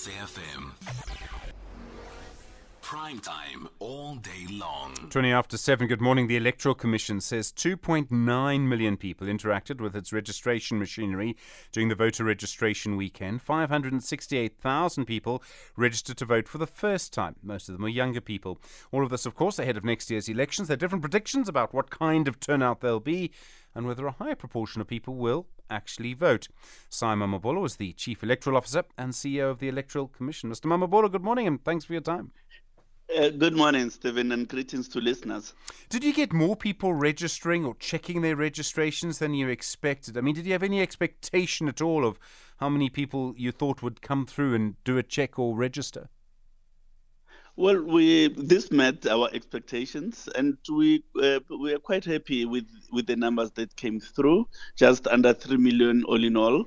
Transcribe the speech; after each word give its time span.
SAFM. 0.00 0.70
Prime 2.80 3.20
time 3.20 3.68
all 3.80 4.14
day 4.14 4.46
long. 4.50 4.94
20 5.10 5.30
after 5.30 5.58
7, 5.58 5.88
good 5.88 6.00
morning. 6.00 6.26
The 6.26 6.38
Electoral 6.38 6.74
Commission 6.74 7.20
says 7.20 7.52
2.9 7.52 8.08
million 8.66 8.96
people 8.96 9.26
interacted 9.26 9.78
with 9.78 9.94
its 9.94 10.10
registration 10.10 10.78
machinery 10.78 11.36
during 11.70 11.90
the 11.90 11.94
voter 11.94 12.24
registration 12.24 12.96
weekend. 12.96 13.42
568,000 13.42 15.04
people 15.04 15.42
registered 15.76 16.16
to 16.16 16.24
vote 16.24 16.48
for 16.48 16.56
the 16.56 16.66
first 16.66 17.12
time. 17.12 17.36
Most 17.42 17.68
of 17.68 17.74
them 17.74 17.82
were 17.82 17.90
younger 17.90 18.22
people. 18.22 18.58
All 18.92 19.04
of 19.04 19.10
this, 19.10 19.26
of 19.26 19.34
course, 19.34 19.58
ahead 19.58 19.76
of 19.76 19.84
next 19.84 20.10
year's 20.10 20.30
elections. 20.30 20.68
There 20.68 20.76
are 20.76 20.78
different 20.78 21.02
predictions 21.02 21.46
about 21.46 21.74
what 21.74 21.90
kind 21.90 22.26
of 22.26 22.40
turnout 22.40 22.80
there'll 22.80 23.00
be 23.00 23.32
and 23.74 23.86
whether 23.86 24.06
a 24.06 24.12
higher 24.12 24.34
proportion 24.34 24.80
of 24.80 24.86
people 24.86 25.16
will 25.16 25.46
actually 25.70 26.14
vote. 26.14 26.48
Simon 26.88 27.30
Mamabolo 27.30 27.64
is 27.64 27.76
the 27.76 27.92
Chief 27.92 28.22
Electoral 28.22 28.56
Officer 28.56 28.84
and 28.98 29.12
CEO 29.12 29.50
of 29.50 29.58
the 29.58 29.68
Electoral 29.68 30.08
Commission. 30.08 30.50
Mr. 30.50 30.66
Mamabolo, 30.66 31.10
good 31.10 31.24
morning 31.24 31.46
and 31.46 31.64
thanks 31.64 31.84
for 31.84 31.92
your 31.92 32.02
time. 32.02 32.32
Uh, 33.16 33.28
good 33.30 33.56
morning, 33.56 33.90
Stephen, 33.90 34.30
and 34.30 34.46
greetings 34.46 34.86
to 34.86 35.00
listeners. 35.00 35.52
Did 35.88 36.04
you 36.04 36.12
get 36.12 36.32
more 36.32 36.54
people 36.54 36.94
registering 36.94 37.64
or 37.64 37.74
checking 37.80 38.22
their 38.22 38.36
registrations 38.36 39.18
than 39.18 39.34
you 39.34 39.48
expected? 39.48 40.16
I 40.16 40.20
mean, 40.20 40.36
did 40.36 40.46
you 40.46 40.52
have 40.52 40.62
any 40.62 40.80
expectation 40.80 41.66
at 41.68 41.80
all 41.80 42.06
of 42.06 42.20
how 42.58 42.68
many 42.68 42.88
people 42.88 43.34
you 43.36 43.50
thought 43.50 43.82
would 43.82 44.00
come 44.00 44.26
through 44.26 44.54
and 44.54 44.76
do 44.84 44.96
a 44.96 45.02
check 45.02 45.40
or 45.40 45.56
register? 45.56 46.08
Well, 47.56 47.82
we 47.82 48.28
this 48.28 48.70
met 48.70 49.06
our 49.06 49.28
expectations, 49.32 50.28
and 50.34 50.56
we 50.70 51.04
uh, 51.20 51.40
we 51.60 51.74
are 51.74 51.78
quite 51.78 52.04
happy 52.04 52.44
with 52.44 52.66
with 52.92 53.06
the 53.06 53.16
numbers 53.16 53.50
that 53.52 53.76
came 53.76 54.00
through, 54.00 54.48
just 54.76 55.06
under 55.08 55.34
three 55.34 55.56
million 55.56 56.04
all 56.04 56.24
in 56.24 56.36
all. 56.36 56.64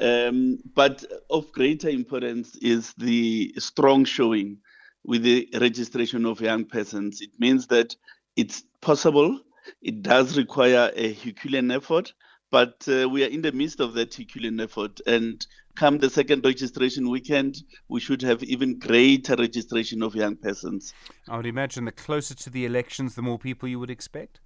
Um, 0.00 0.58
but 0.74 1.04
of 1.30 1.50
greater 1.52 1.88
importance 1.88 2.56
is 2.56 2.94
the 2.94 3.54
strong 3.58 4.04
showing 4.04 4.58
with 5.04 5.22
the 5.22 5.48
registration 5.60 6.26
of 6.26 6.40
young 6.40 6.64
persons. 6.64 7.20
It 7.20 7.30
means 7.38 7.68
that 7.68 7.94
it's 8.36 8.64
possible. 8.80 9.40
It 9.82 10.02
does 10.02 10.36
require 10.36 10.90
a 10.94 11.12
Herculean 11.14 11.70
effort, 11.70 12.12
but 12.54 12.86
uh, 12.86 13.08
we 13.08 13.24
are 13.24 13.26
in 13.26 13.42
the 13.42 13.50
midst 13.50 13.80
of 13.80 13.94
that 13.94 14.14
Herculean 14.14 14.60
effort. 14.60 15.00
And 15.08 15.44
come 15.74 15.98
the 15.98 16.08
second 16.08 16.44
registration 16.44 17.10
weekend, 17.10 17.64
we 17.88 17.98
should 17.98 18.22
have 18.22 18.44
even 18.44 18.78
greater 18.78 19.34
registration 19.34 20.04
of 20.04 20.14
young 20.14 20.36
persons. 20.36 20.94
I 21.28 21.36
would 21.36 21.46
imagine 21.46 21.84
the 21.84 21.90
closer 21.90 22.32
to 22.32 22.50
the 22.50 22.64
elections, 22.64 23.16
the 23.16 23.22
more 23.22 23.40
people 23.40 23.68
you 23.68 23.80
would 23.80 23.90
expect. 23.90 24.38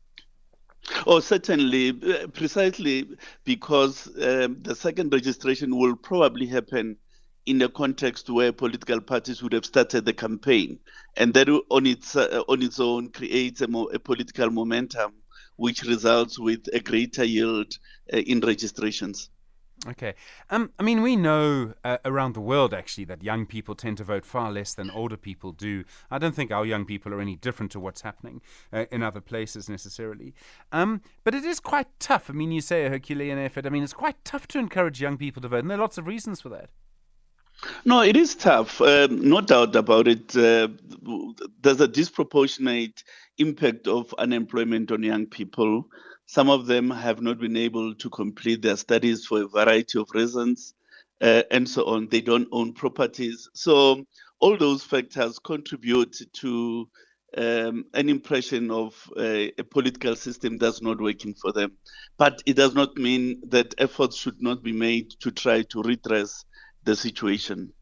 Oh, 1.06 1.20
certainly, 1.20 1.90
uh, 1.90 2.28
precisely 2.28 3.10
because 3.44 4.06
um, 4.22 4.56
the 4.62 4.74
second 4.74 5.12
registration 5.12 5.76
will 5.76 5.94
probably 5.94 6.46
happen 6.46 6.96
in 7.44 7.60
a 7.60 7.68
context 7.68 8.30
where 8.30 8.52
political 8.52 9.02
parties 9.02 9.42
would 9.42 9.52
have 9.52 9.66
started 9.66 10.06
the 10.06 10.14
campaign, 10.14 10.78
and 11.18 11.34
that 11.34 11.50
on 11.70 11.84
its 11.84 12.16
uh, 12.16 12.42
on 12.48 12.62
its 12.62 12.80
own 12.80 13.10
creates 13.10 13.60
a, 13.60 13.68
mo- 13.68 13.90
a, 13.92 13.98
political 13.98 14.48
momentum, 14.50 15.12
which 15.58 15.82
results 15.82 16.38
with 16.38 16.68
a 16.72 16.80
greater 16.80 17.24
yield 17.24 17.78
uh, 18.12 18.16
in 18.16 18.40
registrations. 18.40 19.28
Okay. 19.86 20.14
Um, 20.50 20.72
I 20.78 20.82
mean, 20.82 21.02
we 21.02 21.14
know 21.14 21.74
uh, 21.84 21.98
around 22.04 22.34
the 22.34 22.40
world 22.40 22.74
actually 22.74 23.04
that 23.06 23.22
young 23.22 23.46
people 23.46 23.74
tend 23.74 23.96
to 23.98 24.04
vote 24.04 24.24
far 24.24 24.50
less 24.50 24.74
than 24.74 24.90
older 24.90 25.16
people 25.16 25.52
do. 25.52 25.84
I 26.10 26.18
don't 26.18 26.34
think 26.34 26.50
our 26.50 26.66
young 26.66 26.84
people 26.84 27.12
are 27.12 27.20
any 27.20 27.36
different 27.36 27.70
to 27.72 27.80
what's 27.80 28.02
happening 28.02 28.40
uh, 28.72 28.86
in 28.90 29.02
other 29.02 29.20
places 29.20 29.68
necessarily. 29.68 30.34
Um, 30.72 31.02
but 31.22 31.34
it 31.34 31.44
is 31.44 31.60
quite 31.60 31.88
tough. 32.00 32.30
I 32.30 32.32
mean, 32.32 32.50
you 32.50 32.60
say 32.60 32.86
a 32.86 32.90
Herculean 32.90 33.38
effort. 33.38 33.66
I 33.66 33.70
mean, 33.70 33.84
it's 33.84 33.92
quite 33.92 34.24
tough 34.24 34.48
to 34.48 34.58
encourage 34.58 35.00
young 35.00 35.16
people 35.16 35.42
to 35.42 35.48
vote, 35.48 35.60
and 35.60 35.70
there 35.70 35.78
are 35.78 35.82
lots 35.82 35.98
of 35.98 36.06
reasons 36.06 36.40
for 36.40 36.48
that. 36.50 36.70
No, 37.84 38.02
it 38.02 38.16
is 38.16 38.34
tough. 38.34 38.80
Um, 38.80 39.28
no 39.28 39.40
doubt 39.40 39.74
about 39.74 40.08
it. 40.08 40.36
Uh, 40.36 40.68
there's 41.60 41.80
a 41.80 41.88
disproportionate 41.88 43.02
impact 43.38 43.88
of 43.88 44.14
unemployment 44.18 44.92
on 44.92 45.02
young 45.02 45.26
people. 45.26 45.88
Some 46.26 46.50
of 46.50 46.66
them 46.66 46.90
have 46.90 47.20
not 47.20 47.38
been 47.38 47.56
able 47.56 47.94
to 47.94 48.10
complete 48.10 48.62
their 48.62 48.76
studies 48.76 49.26
for 49.26 49.42
a 49.42 49.48
variety 49.48 49.98
of 49.98 50.08
reasons, 50.12 50.74
uh, 51.20 51.42
and 51.50 51.68
so 51.68 51.84
on. 51.86 52.08
They 52.08 52.20
don't 52.20 52.48
own 52.52 52.74
properties. 52.74 53.48
So, 53.54 54.04
all 54.40 54.56
those 54.56 54.84
factors 54.84 55.38
contribute 55.38 56.16
to 56.34 56.88
um, 57.36 57.84
an 57.94 58.08
impression 58.08 58.70
of 58.70 58.94
uh, 59.16 59.48
a 59.58 59.64
political 59.70 60.14
system 60.16 60.58
that's 60.58 60.80
not 60.80 61.00
working 61.00 61.34
for 61.34 61.52
them. 61.52 61.72
But 62.18 62.42
it 62.46 62.54
does 62.54 62.74
not 62.74 62.96
mean 62.96 63.40
that 63.48 63.74
efforts 63.78 64.16
should 64.16 64.40
not 64.40 64.62
be 64.62 64.72
made 64.72 65.10
to 65.20 65.30
try 65.30 65.62
to 65.62 65.82
redress 65.82 66.44
the 66.88 66.96
situation. 66.96 67.74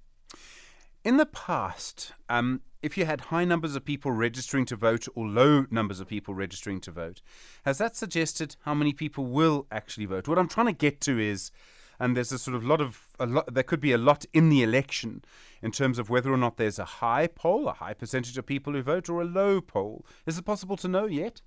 In 1.05 1.17
the 1.17 1.27
past, 1.27 2.13
um, 2.29 2.63
if 2.83 2.99
you 2.99 3.07
had 3.07 3.21
high 3.21 3.45
numbers 3.45 3.77
of 3.77 3.85
people 3.85 4.11
registering 4.11 4.65
to 4.67 4.75
vote 4.75 5.07
or 5.15 5.29
low 5.29 5.65
numbers 5.71 6.01
of 6.01 6.09
people 6.09 6.35
registering 6.35 6.81
to 6.81 6.91
vote, 6.91 7.23
has 7.65 7.79
that 7.79 7.95
suggested 7.95 8.57
how 8.63 8.75
many 8.75 8.93
people 8.93 9.25
will 9.25 9.69
actually 9.71 10.07
vote? 10.07 10.27
What 10.27 10.41
I'm 10.41 10.49
trying 10.49 10.67
to 10.67 10.73
get 10.73 11.01
to 11.03 11.21
is, 11.21 11.53
and 12.01 12.17
there's 12.17 12.33
a 12.33 12.39
sort 12.39 12.57
of 12.57 12.65
lot 12.65 12.81
of 12.81 13.07
a 13.21 13.27
lot, 13.27 13.55
there 13.55 13.63
could 13.63 13.81
be 13.81 13.93
a 13.93 13.99
lot 13.99 14.25
in 14.33 14.49
the 14.49 14.65
election 14.65 15.25
in 15.63 15.71
terms 15.71 16.01
of 16.01 16.11
whether 16.11 16.33
or 16.33 16.37
not 16.37 16.57
there's 16.57 16.81
a 16.81 16.85
high 16.85 17.29
poll, 17.29 17.69
a 17.69 17.75
high 17.75 17.95
percentage 17.95 18.37
of 18.37 18.45
people 18.45 18.73
who 18.73 18.83
vote, 18.83 19.09
or 19.09 19.23
a 19.23 19.25
low 19.25 19.61
poll. 19.61 20.05
Is 20.27 20.37
it 20.37 20.45
possible 20.45 20.77
to 20.79 20.89
know 20.89 21.07
yet? 21.07 21.43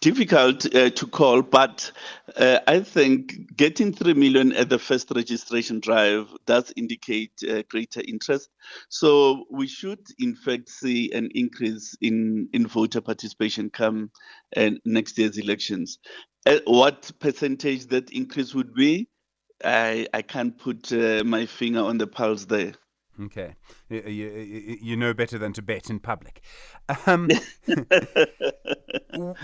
Difficult 0.00 0.74
uh, 0.74 0.90
to 0.90 1.06
call, 1.06 1.42
but 1.42 1.90
uh, 2.36 2.60
I 2.66 2.80
think 2.80 3.56
getting 3.56 3.92
3 3.92 4.14
million 4.14 4.52
at 4.52 4.68
the 4.68 4.78
first 4.78 5.10
registration 5.14 5.80
drive 5.80 6.28
does 6.46 6.72
indicate 6.76 7.32
uh, 7.48 7.62
greater 7.68 8.02
interest. 8.06 8.48
So 8.88 9.44
we 9.50 9.66
should, 9.66 10.00
in 10.18 10.34
fact, 10.34 10.68
see 10.68 11.12
an 11.12 11.30
increase 11.34 11.96
in, 12.00 12.48
in 12.52 12.66
voter 12.66 13.00
participation 13.00 13.70
come 13.70 14.10
uh, 14.56 14.70
next 14.84 15.18
year's 15.18 15.38
elections. 15.38 15.98
Uh, 16.46 16.58
what 16.66 17.10
percentage 17.20 17.86
that 17.86 18.10
increase 18.10 18.54
would 18.54 18.74
be, 18.74 19.08
I, 19.64 20.06
I 20.12 20.22
can't 20.22 20.58
put 20.58 20.92
uh, 20.92 21.22
my 21.24 21.46
finger 21.46 21.80
on 21.80 21.98
the 21.98 22.06
pulse 22.06 22.44
there. 22.44 22.74
Okay, 23.22 23.54
you, 23.88 24.00
you, 24.00 24.78
you, 24.82 24.96
know 24.96 25.14
better 25.14 25.38
than 25.38 25.52
to 25.52 25.62
bet 25.62 25.88
in 25.88 26.00
public. 26.00 26.40
Um, 27.06 27.28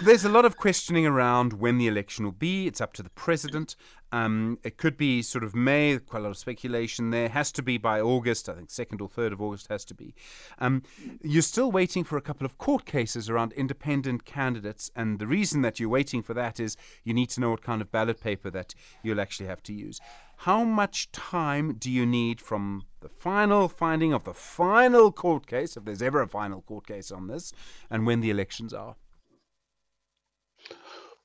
there's 0.02 0.24
a 0.24 0.28
lot 0.28 0.44
of 0.44 0.56
questioning 0.56 1.06
around 1.06 1.52
when 1.52 1.78
the 1.78 1.86
election 1.86 2.24
will 2.24 2.32
be. 2.32 2.66
It's 2.66 2.80
up 2.80 2.92
to 2.94 3.02
the 3.02 3.10
president. 3.10 3.76
Um, 4.12 4.58
it 4.64 4.76
could 4.76 4.96
be 4.96 5.22
sort 5.22 5.44
of 5.44 5.54
May. 5.54 5.98
Quite 5.98 6.20
a 6.20 6.22
lot 6.22 6.30
of 6.30 6.36
speculation 6.36 7.10
there. 7.10 7.28
Has 7.28 7.52
to 7.52 7.62
be 7.62 7.78
by 7.78 8.00
August. 8.00 8.48
I 8.48 8.54
think 8.54 8.70
second 8.70 9.00
or 9.00 9.08
third 9.08 9.32
of 9.32 9.40
August 9.40 9.68
has 9.68 9.84
to 9.86 9.94
be. 9.94 10.14
Um, 10.58 10.82
you're 11.22 11.42
still 11.42 11.70
waiting 11.70 12.02
for 12.02 12.16
a 12.16 12.22
couple 12.22 12.44
of 12.44 12.58
court 12.58 12.84
cases 12.84 13.30
around 13.30 13.52
independent 13.52 14.24
candidates, 14.24 14.90
and 14.96 15.18
the 15.18 15.26
reason 15.26 15.62
that 15.62 15.78
you're 15.78 15.88
waiting 15.88 16.22
for 16.22 16.34
that 16.34 16.58
is 16.58 16.76
you 17.04 17.14
need 17.14 17.30
to 17.30 17.40
know 17.40 17.50
what 17.50 17.62
kind 17.62 17.80
of 17.80 17.92
ballot 17.92 18.20
paper 18.20 18.50
that 18.50 18.74
you'll 19.02 19.20
actually 19.20 19.46
have 19.46 19.62
to 19.64 19.72
use. 19.72 20.00
How 20.44 20.64
much 20.64 21.12
time 21.12 21.74
do 21.74 21.90
you 21.90 22.06
need 22.06 22.40
from 22.40 22.84
the 23.00 23.10
final 23.10 23.68
finding 23.68 24.14
of 24.14 24.24
the 24.24 24.32
final 24.32 25.12
court 25.12 25.46
case, 25.46 25.76
if 25.76 25.84
there's 25.84 26.00
ever 26.00 26.22
a 26.22 26.26
final 26.26 26.62
court 26.62 26.86
case 26.86 27.10
on 27.10 27.26
this, 27.26 27.52
and 27.90 28.06
when 28.06 28.22
the 28.22 28.30
elections 28.30 28.72
are? 28.72 28.96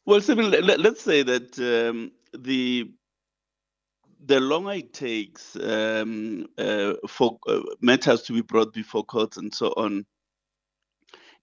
Well, 0.05 0.19
Stephen, 0.19 0.51
let, 0.51 0.85
us 0.85 0.99
say 0.99 1.23
that 1.23 1.57
um, 1.57 2.11
the 2.37 2.91
the 4.25 4.41
longer 4.41 4.73
it 4.73 4.91
takes 4.91 5.55
um, 5.55 6.47
uh, 6.57 6.95
for 7.07 7.39
uh, 7.47 7.61
matters 7.79 8.21
to 8.23 8.33
be 8.33 8.41
brought 8.41 8.73
before 8.73 9.05
courts 9.05 9.37
and 9.37 9.55
so 9.55 9.73
on, 9.77 10.05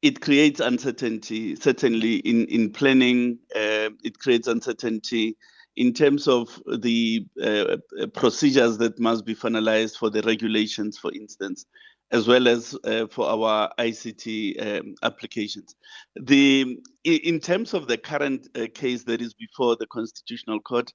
it 0.03 0.21
creates 0.21 0.60
uncertainty. 0.60 1.56
Certainly 1.56 2.16
in 2.16 2.44
in 2.49 2.71
planning, 2.71 3.39
uh, 3.56 3.89
it 4.04 4.19
creates 4.19 4.47
uncertainty 4.47 5.39
in 5.77 5.93
terms 5.93 6.28
of 6.28 6.60
the 6.81 7.27
uh, 7.43 7.77
procedures 8.15 8.78
that 8.78 8.99
must 8.99 9.25
be 9.25 9.34
finalized 9.34 9.97
for 9.97 10.10
the 10.10 10.22
regulations, 10.22 10.98
for 10.98 11.13
instance 11.13 11.66
as 12.13 12.28
well 12.28 12.47
as 12.47 12.77
uh, 12.84 13.07
for 13.10 13.27
our 13.27 13.72
ICT 13.78 14.80
um, 14.80 14.95
applications. 15.03 15.74
The 16.15 16.78
in 17.04 17.41
terms 17.41 17.74
of 17.74 17.89
the 17.89 17.97
current 17.97 18.48
uh, 18.54 18.66
case 18.74 19.04
that 19.04 19.22
is 19.22 19.34
before 19.34 19.77
the 19.77 19.86
Constitutional 19.86 20.60
Court, 20.60 20.92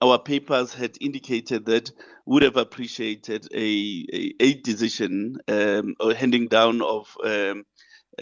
our 0.00 0.18
papers 0.18 0.72
had 0.72 0.96
indicated 1.00 1.66
that 1.66 1.90
would 2.24 2.42
have 2.42 2.56
appreciated 2.56 3.48
a 3.52 4.06
a, 4.12 4.32
a 4.40 4.54
decision 4.54 5.38
um, 5.48 5.94
or 5.98 6.14
handing 6.14 6.46
down 6.46 6.82
of 6.82 7.14
um, 7.24 7.64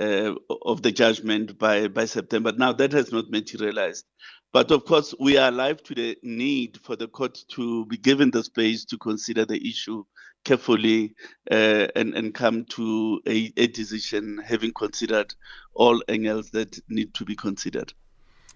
uh, 0.00 0.34
of 0.62 0.82
the 0.82 0.90
judgment 0.90 1.58
by 1.58 1.88
by 1.88 2.06
September. 2.06 2.52
Now 2.52 2.72
that 2.72 2.92
has 2.92 3.12
not 3.12 3.30
materialized. 3.30 4.06
But 4.52 4.70
of 4.70 4.84
course, 4.86 5.14
we 5.20 5.36
are 5.36 5.48
alive 5.48 5.82
to 5.84 5.94
the 5.94 6.16
need 6.22 6.78
for 6.82 6.96
the 6.96 7.08
court 7.08 7.44
to 7.48 7.84
be 7.86 7.98
given 7.98 8.30
the 8.30 8.42
space 8.42 8.84
to 8.86 8.98
consider 8.98 9.44
the 9.44 9.68
issue 9.68 10.04
carefully 10.44 11.14
uh, 11.50 11.88
and, 11.94 12.14
and 12.14 12.32
come 12.32 12.64
to 12.66 13.20
a, 13.26 13.52
a 13.56 13.66
decision 13.66 14.40
having 14.44 14.72
considered 14.72 15.34
all 15.74 16.02
angles 16.08 16.50
that 16.50 16.78
need 16.88 17.12
to 17.14 17.24
be 17.24 17.36
considered. 17.36 17.92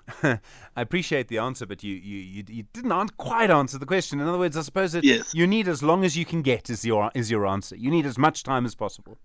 I 0.22 0.38
appreciate 0.76 1.28
the 1.28 1.38
answer, 1.38 1.66
but 1.66 1.82
you, 1.82 1.94
you, 1.94 2.44
you, 2.48 2.62
didn't 2.72 3.16
quite 3.18 3.50
answer 3.50 3.78
the 3.78 3.86
question. 3.86 4.20
In 4.20 4.26
other 4.26 4.38
words, 4.38 4.56
I 4.56 4.62
suppose 4.62 4.92
that 4.92 5.04
yes. 5.04 5.34
you 5.34 5.46
need 5.46 5.68
as 5.68 5.82
long 5.82 6.04
as 6.04 6.16
you 6.16 6.24
can 6.24 6.42
get 6.42 6.70
is 6.70 6.84
your 6.84 7.10
is 7.14 7.30
your 7.30 7.46
answer. 7.46 7.76
You 7.76 7.90
need 7.90 8.06
as 8.06 8.18
much 8.18 8.42
time 8.42 8.64
as 8.64 8.74
possible. 8.74 9.18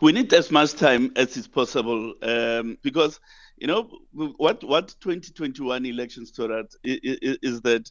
We 0.00 0.12
need 0.12 0.32
as 0.32 0.50
much 0.50 0.74
time 0.74 1.12
as 1.16 1.36
is 1.36 1.48
possible 1.48 2.14
um, 2.22 2.78
because 2.82 3.20
you 3.56 3.66
know 3.66 3.90
what 4.12 4.62
what 4.64 4.94
2021 5.00 5.86
elections 5.86 6.30
taught 6.32 6.50
us 6.50 6.76
is, 6.84 7.38
is 7.42 7.60
that 7.62 7.90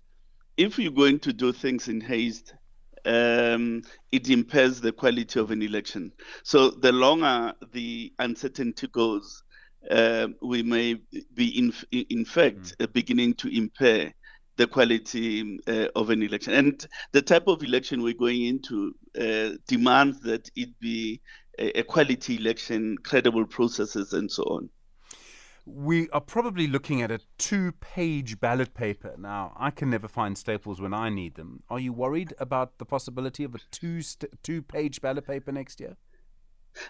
if 0.57 0.77
you're 0.77 0.91
going 0.91 1.19
to 1.19 1.33
do 1.33 1.51
things 1.51 1.87
in 1.87 2.01
haste 2.01 2.53
um, 3.05 3.83
it 4.11 4.29
impairs 4.29 4.81
the 4.81 4.91
quality 4.91 5.39
of 5.39 5.51
an 5.51 5.61
election. 5.61 6.11
So 6.43 6.69
the 6.69 6.91
longer 6.91 7.53
the 7.71 8.13
uncertainty 8.19 8.87
goes, 8.87 9.43
uh, 9.89 10.27
we 10.41 10.61
may 10.61 11.01
be 11.33 11.47
in, 11.57 11.73
in 11.91 12.25
fact 12.25 12.77
mm. 12.77 12.93
beginning 12.93 13.33
to 13.35 13.55
impair 13.55 14.13
the 14.57 14.67
quality 14.67 15.59
uh, 15.67 15.87
of 15.95 16.11
an 16.11 16.21
election. 16.21 16.53
And 16.53 16.85
the 17.13 17.21
type 17.21 17.47
of 17.47 17.63
election 17.63 18.03
we're 18.03 18.13
going 18.13 18.43
into 18.45 18.93
uh, 19.19 19.57
demands 19.67 20.21
that 20.21 20.49
it 20.55 20.69
be 20.79 21.21
a, 21.57 21.79
a 21.79 21.83
quality 21.83 22.37
election, 22.37 22.97
credible 22.99 23.45
processes, 23.45 24.13
and 24.13 24.31
so 24.31 24.43
on 24.43 24.69
we 25.65 26.09
are 26.09 26.21
probably 26.21 26.67
looking 26.67 27.01
at 27.01 27.11
a 27.11 27.19
two 27.37 27.71
page 27.73 28.39
ballot 28.39 28.73
paper. 28.73 29.15
Now, 29.17 29.53
I 29.57 29.71
can 29.71 29.89
never 29.89 30.07
find 30.07 30.37
staples 30.37 30.81
when 30.81 30.93
I 30.93 31.09
need 31.09 31.35
them. 31.35 31.63
Are 31.69 31.79
you 31.79 31.93
worried 31.93 32.33
about 32.39 32.77
the 32.77 32.85
possibility 32.85 33.43
of 33.43 33.55
a 33.55 33.59
two, 33.71 34.01
st- 34.01 34.31
two 34.43 34.61
page 34.61 35.01
ballot 35.01 35.27
paper 35.27 35.51
next 35.51 35.79
year? 35.79 35.97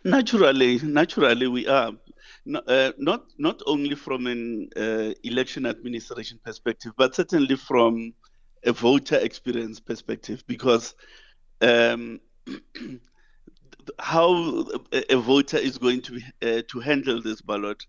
Naturally, 0.04 0.80
naturally, 0.84 1.48
we 1.48 1.68
are 1.68 1.92
no, 2.46 2.60
uh, 2.60 2.92
not 2.98 3.26
not 3.40 3.62
only 3.66 3.96
from 3.96 4.28
an 4.28 4.70
uh, 4.78 5.12
election 5.24 5.66
administration 5.66 6.40
perspective, 6.46 6.94
but 6.98 7.16
certainly 7.16 7.56
from 7.56 8.14
a 8.64 8.72
voter 8.72 9.18
experience 9.18 9.80
perspective, 9.80 10.44
because 10.46 10.94
um, 11.62 12.20
how 14.00 14.66
a, 14.92 15.16
voter 15.16 15.58
is 15.58 15.80
going 15.80 16.02
to 16.04 16.22
uh, 16.44 16.62
to 16.68 16.80
handle 16.80 17.22
this 17.22 17.42
ballot 17.42 17.84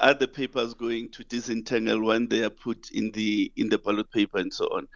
are 0.00 0.14
the 0.14 0.26
papers 0.26 0.74
going 0.74 1.10
to 1.10 1.24
disentangle 1.24 2.02
when 2.02 2.26
they 2.28 2.42
are 2.42 2.50
put 2.50 2.90
in 2.92 3.10
the 3.12 3.52
in 3.56 3.68
the 3.68 3.78
ballot 3.78 4.10
paper 4.10 4.38
and 4.38 4.52
so 4.52 4.64
on. 4.66 4.88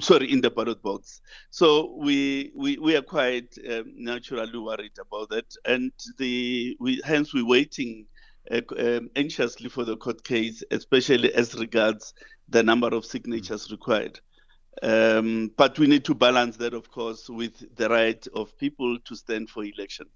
Sorry 0.00 0.32
in 0.32 0.40
the 0.40 0.50
ballot 0.50 0.82
box. 0.82 1.20
So 1.50 1.94
we 1.96 2.52
we, 2.54 2.78
we 2.78 2.96
are 2.96 3.02
quite 3.02 3.56
um, 3.70 3.92
naturally 3.96 4.58
worried 4.58 4.96
about 4.98 5.30
that. 5.30 5.46
And 5.64 5.92
the 6.18 6.76
we 6.80 7.00
hence 7.04 7.34
we're 7.34 7.46
waiting 7.46 8.06
uh, 8.50 8.60
um, 8.78 9.10
anxiously 9.16 9.68
for 9.68 9.84
the 9.84 9.96
court 9.96 10.24
case 10.24 10.62
especially 10.70 11.32
as 11.34 11.54
regards 11.54 12.14
the 12.48 12.62
number 12.62 12.88
of 12.88 13.04
signatures 13.04 13.70
required. 13.70 14.20
Um, 14.82 15.50
but 15.56 15.78
we 15.78 15.86
need 15.86 16.04
to 16.06 16.14
balance 16.14 16.56
that 16.56 16.72
of 16.72 16.90
course 16.90 17.28
with 17.28 17.76
the 17.76 17.88
right 17.88 18.26
of 18.34 18.56
people 18.58 18.98
to 19.04 19.14
stand 19.14 19.50
for 19.50 19.64
election 19.64 20.06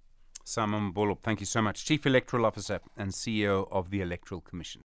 Simon 0.48 0.92
Mamabolo, 0.92 1.18
thank 1.24 1.40
you 1.40 1.46
so 1.46 1.60
much. 1.60 1.84
Chief 1.84 2.06
Electoral 2.06 2.46
Officer 2.46 2.78
and 2.96 3.10
CEO 3.10 3.66
of 3.72 3.90
the 3.90 4.00
Electoral 4.00 4.40
Commission. 4.40 4.84